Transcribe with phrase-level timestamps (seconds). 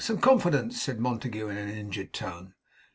[0.03, 2.55] Some confidence!' said Montague in an injured tone.